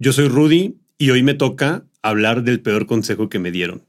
[0.00, 3.84] Yo soy Rudy y hoy me toca hablar del peor consejo que me dieron.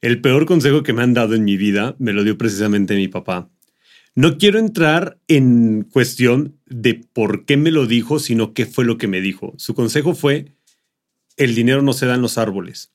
[0.00, 3.06] El peor consejo que me han dado en mi vida me lo dio precisamente mi
[3.06, 3.48] papá.
[4.16, 8.98] No quiero entrar en cuestión de por qué me lo dijo, sino qué fue lo
[8.98, 9.54] que me dijo.
[9.56, 10.52] Su consejo fue,
[11.36, 12.92] el dinero no se da en los árboles.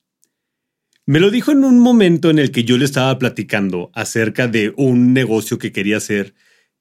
[1.06, 4.74] Me lo dijo en un momento en el que yo le estaba platicando acerca de
[4.76, 6.34] un negocio que quería hacer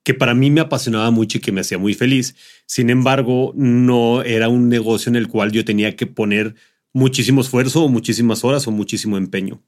[0.03, 2.36] que para mí me apasionaba mucho y que me hacía muy feliz.
[2.66, 6.55] Sin embargo, no era un negocio en el cual yo tenía que poner
[6.94, 9.61] muchísimo esfuerzo o muchísimas horas o muchísimo empeño.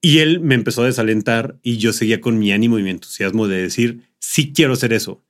[0.00, 3.48] Y él me empezó a desalentar y yo seguía con mi ánimo y mi entusiasmo
[3.48, 5.24] de decir, sí quiero hacer eso.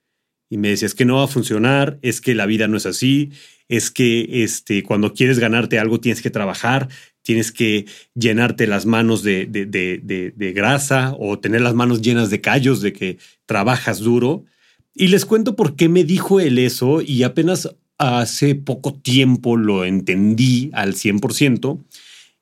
[0.51, 2.87] Y me decía, es que no va a funcionar, es que la vida no es
[2.87, 3.31] así,
[3.69, 6.89] es que este, cuando quieres ganarte algo tienes que trabajar,
[7.25, 12.83] tienes que llenarte las manos de, de, grasa o tener las manos llenas de callos
[12.83, 14.45] de que trabajas duro.
[14.95, 19.85] Y les cuento por qué me dijo él eso y apenas hace poco tiempo lo
[19.85, 21.83] entendí al 100%.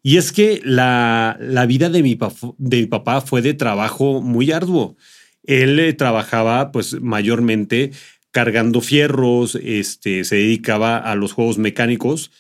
[0.03, 2.19] Y es que la, la vida de mi,
[2.59, 4.97] de mi papá fue de trabajo muy arduo.
[5.45, 7.93] Él eh, trabajaba pues mayormente
[8.33, 12.33] cargando fierros, este, se dedicaba a los juegos mecánicos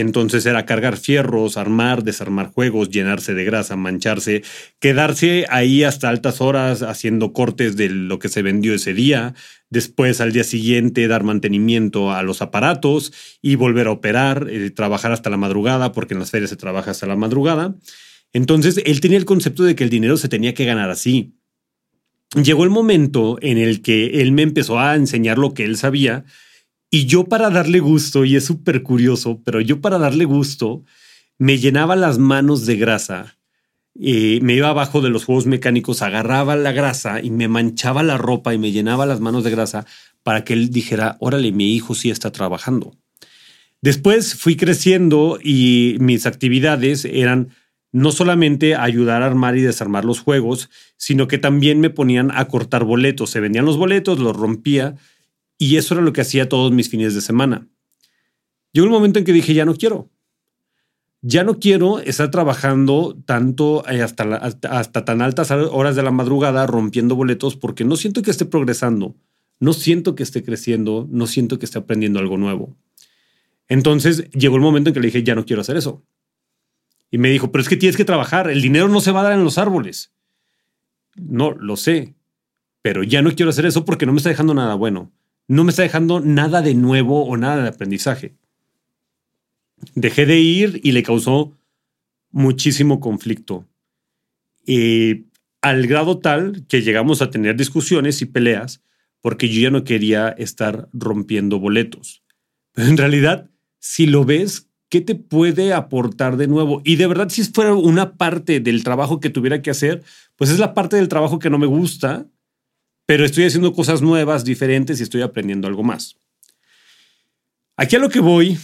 [0.00, 4.44] entonces era cargar fierros, armar, desarmar juegos, llenarse de grasa, mancharse,
[4.78, 9.34] quedarse ahí hasta altas horas haciendo cortes de lo que se vendió ese día,
[9.70, 15.10] después al día siguiente dar mantenimiento a los aparatos y volver a operar, eh, trabajar
[15.10, 17.74] hasta la madrugada, porque en las ferias se trabaja hasta la madrugada.
[18.32, 21.34] Entonces él tenía el concepto de que el dinero se tenía que ganar así.
[22.40, 26.24] Llegó el momento en el que él me empezó a enseñar lo que él sabía,
[26.90, 30.84] y yo para darle gusto, y es súper curioso, pero yo para darle gusto,
[31.38, 33.38] me llenaba las manos de grasa,
[34.00, 38.16] eh, me iba abajo de los juegos mecánicos, agarraba la grasa y me manchaba la
[38.16, 39.86] ropa y me llenaba las manos de grasa
[40.22, 42.96] para que él dijera, órale, mi hijo sí está trabajando.
[43.80, 47.50] Después fui creciendo y mis actividades eran
[47.90, 52.46] no solamente ayudar a armar y desarmar los juegos, sino que también me ponían a
[52.46, 53.30] cortar boletos.
[53.30, 54.96] Se vendían los boletos, los rompía
[55.58, 57.66] y eso era lo que hacía todos mis fines de semana.
[58.72, 60.08] Llegó un momento en que dije, ya no quiero.
[61.20, 66.64] Ya no quiero estar trabajando tanto eh, hasta, hasta tan altas horas de la madrugada
[66.68, 69.16] rompiendo boletos porque no siento que esté progresando,
[69.58, 72.76] no siento que esté creciendo, no siento que esté aprendiendo algo nuevo.
[73.66, 76.04] Entonces llegó el momento en que le dije, ya no quiero hacer eso.
[77.10, 79.24] Y me dijo, pero es que tienes que trabajar, el dinero no se va a
[79.24, 80.12] dar en los árboles.
[81.16, 82.14] No, lo sé,
[82.80, 85.10] pero ya no quiero hacer eso porque no me está dejando nada bueno
[85.48, 88.36] no me está dejando nada de nuevo o nada de aprendizaje.
[89.94, 91.56] Dejé de ir y le causó
[92.30, 93.66] muchísimo conflicto.
[94.66, 95.24] Eh,
[95.62, 98.82] al grado tal que llegamos a tener discusiones y peleas
[99.20, 102.22] porque yo ya no quería estar rompiendo boletos.
[102.72, 106.82] Pero en realidad, si lo ves, ¿qué te puede aportar de nuevo?
[106.84, 110.02] Y de verdad, si fuera una parte del trabajo que tuviera que hacer,
[110.36, 112.28] pues es la parte del trabajo que no me gusta
[113.08, 116.18] pero estoy haciendo cosas nuevas, diferentes y estoy aprendiendo algo más.
[117.74, 118.58] Aquí a lo que voy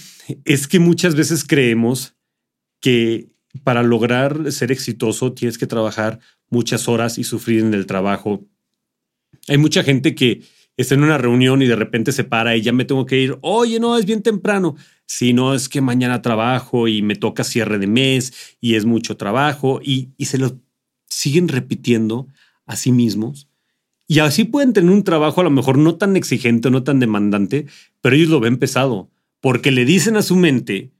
[0.44, 2.14] es que muchas veces creemos
[2.78, 3.30] que
[3.62, 6.20] para lograr ser exitoso tienes que trabajar
[6.50, 8.44] muchas horas y sufrir en el trabajo.
[9.48, 10.42] Hay mucha gente que
[10.76, 13.38] está en una reunión y de repente se para y ya me tengo que ir.
[13.40, 14.76] Oye, no, es bien temprano.
[15.06, 19.16] Si no, es que mañana trabajo y me toca cierre de mes y es mucho
[19.16, 20.60] trabajo y, y se lo
[21.08, 22.28] siguen repitiendo
[22.66, 23.48] a sí mismos
[24.06, 27.66] y así pueden tener un trabajo a lo mejor no tan exigente, no tan demandante,
[28.00, 29.10] pero ellos lo ven pesado,
[29.40, 30.90] porque le dicen a su mente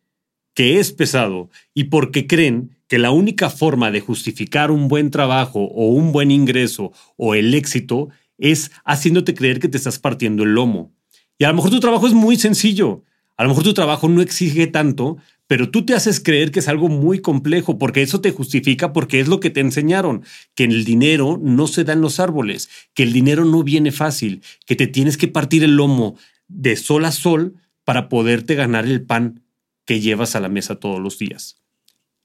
[0.55, 5.65] que es pesado y porque creen que la única forma de justificar un buen trabajo
[5.65, 8.09] o un buen ingreso o el éxito
[8.39, 10.93] es haciéndote creer que te estás partiendo el lomo.
[11.39, 13.03] Y a lo mejor tu trabajo es muy sencillo.
[13.37, 16.69] A lo mejor tu trabajo no exige tanto, pero tú te haces creer que es
[16.69, 20.25] algo muy complejo porque eso te justifica porque es lo que te enseñaron,
[20.55, 24.43] que el dinero no se da en los árboles, que el dinero no viene fácil,
[24.67, 26.17] que te tienes que partir el lomo
[26.49, 27.55] de sol a sol
[27.85, 29.43] para poderte ganar el pan
[29.85, 31.61] que llevas a la mesa todos los días.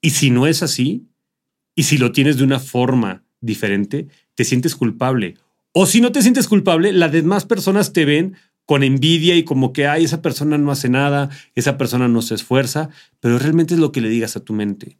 [0.01, 1.07] Y si no es así,
[1.75, 5.35] y si lo tienes de una forma diferente, te sientes culpable.
[5.71, 8.35] O si no te sientes culpable, las demás personas te ven
[8.69, 12.35] con envidia y como que, ay, esa persona no hace nada, esa persona no se
[12.35, 14.99] esfuerza, pero realmente es lo que le digas a tu mente.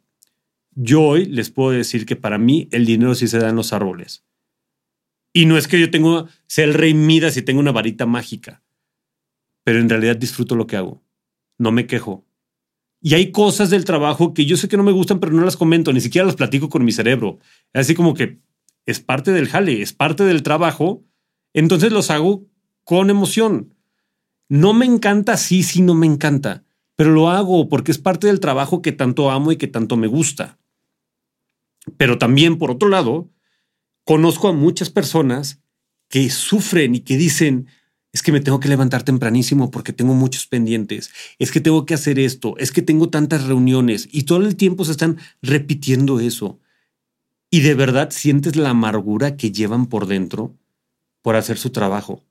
[0.74, 3.72] Yo hoy les puedo decir que para mí el dinero sí se da en los
[3.72, 4.24] árboles.
[5.32, 8.60] Y no es que yo tengo, sea el rey Midas y tenga una varita mágica,
[9.62, 11.04] pero en realidad disfruto lo que hago.
[11.56, 12.26] No me quejo.
[13.00, 15.56] Y hay cosas del trabajo que yo sé que no me gustan, pero no las
[15.56, 17.38] comento, ni siquiera las platico con mi cerebro.
[17.72, 18.40] Así como que
[18.84, 21.04] es parte del jale, es parte del trabajo.
[21.54, 22.49] Entonces los hago
[22.84, 23.74] con emoción.
[24.48, 26.64] No me encanta, sí, sí, no me encanta,
[26.96, 30.06] pero lo hago porque es parte del trabajo que tanto amo y que tanto me
[30.06, 30.58] gusta.
[31.96, 33.30] Pero también, por otro lado,
[34.04, 35.60] conozco a muchas personas
[36.08, 37.68] que sufren y que dicen,
[38.12, 41.94] es que me tengo que levantar tempranísimo porque tengo muchos pendientes, es que tengo que
[41.94, 46.58] hacer esto, es que tengo tantas reuniones y todo el tiempo se están repitiendo eso.
[47.50, 50.56] Y de verdad sientes la amargura que llevan por dentro
[51.22, 52.24] por hacer su trabajo.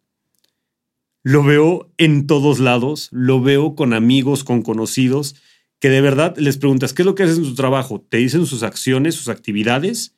[1.23, 5.35] Lo veo en todos lados, lo veo con amigos, con conocidos,
[5.79, 8.05] que de verdad les preguntas, ¿qué es lo que hacen en su trabajo?
[8.07, 10.15] Te dicen sus acciones, sus actividades,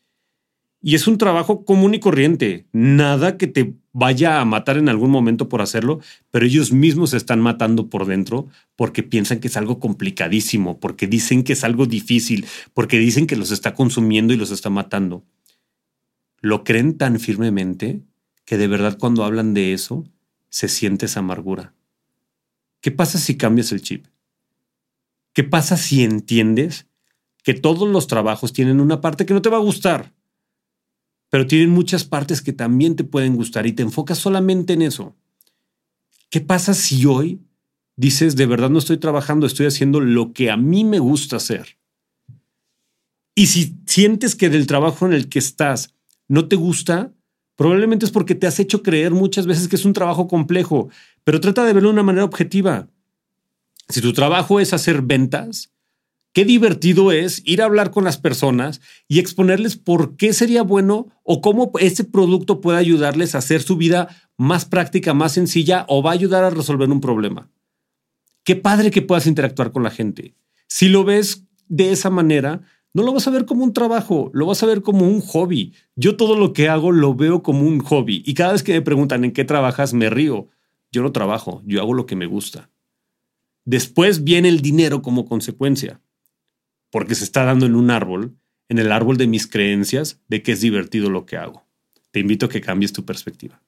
[0.84, 5.12] y es un trabajo común y corriente, nada que te vaya a matar en algún
[5.12, 6.00] momento por hacerlo,
[6.32, 11.06] pero ellos mismos se están matando por dentro porque piensan que es algo complicadísimo, porque
[11.06, 15.24] dicen que es algo difícil, porque dicen que los está consumiendo y los está matando.
[16.40, 18.02] Lo creen tan firmemente
[18.46, 20.06] que de verdad cuando hablan de eso
[20.52, 21.74] se siente esa amargura.
[22.80, 24.06] ¿Qué pasa si cambias el chip?
[25.34, 26.86] ¿Qué pasa si entiendes
[27.44, 30.14] que todos los trabajos tienen una parte que no te va a gustar?
[31.32, 35.16] pero tienen muchas partes que también te pueden gustar y te enfocas solamente en eso.
[36.30, 37.40] ¿Qué pasa si hoy
[37.96, 41.78] dices, de verdad no estoy trabajando, estoy haciendo lo que a mí me gusta hacer?
[43.34, 45.96] Y si sientes que del trabajo en el que estás
[46.28, 47.14] no te gusta,
[47.62, 50.90] probablemente es porque te has hecho creer muchas veces que es un trabajo complejo,
[51.24, 52.88] pero trata de verlo de una manera objetiva.
[53.88, 55.72] Si tu trabajo es hacer ventas,
[56.34, 61.10] qué divertido es ir a hablar con las personas y exponerles por qué sería bueno
[61.22, 64.08] o cómo ese producto puede ayudarles a hacer su vida
[64.38, 67.52] más práctica, más sencilla o va a ayudar a resolver un problema.
[68.44, 70.34] Qué padre que puedas interactuar con la gente.
[70.66, 74.46] Si lo ves de esa manera, no lo vas a ver como un trabajo, lo
[74.46, 75.74] vas a ver como un hobby.
[75.96, 78.82] Yo todo lo que hago lo veo como un hobby y cada vez que me
[78.82, 80.50] preguntan en qué trabajas me río.
[80.92, 82.70] Yo no trabajo, yo hago lo que me gusta.
[83.64, 86.02] Después viene el dinero como consecuencia
[86.92, 88.36] porque se está dando en un árbol,
[88.68, 91.66] en el árbol de mis creencias, de que es divertido lo que hago.
[92.12, 93.62] Te invito a que cambies tu perspectiva.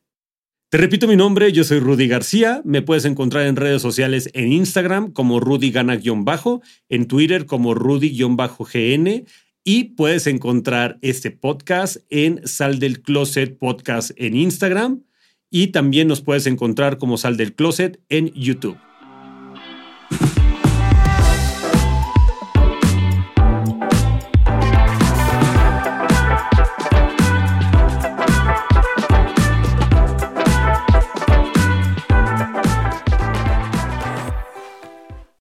[0.74, 4.52] Te repito mi nombre, yo soy Rudy García, me puedes encontrar en redes sociales en
[4.52, 9.26] Instagram como Rudy Gana-bajo, en Twitter como Rudy-GN
[9.64, 15.04] y puedes encontrar este podcast en Sal del Closet Podcast en Instagram
[15.52, 18.80] y también nos puedes encontrar como Sal del Closet en YouTube.